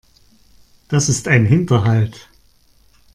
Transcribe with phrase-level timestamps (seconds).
[0.87, 2.27] Das ist ein Hinterhalt.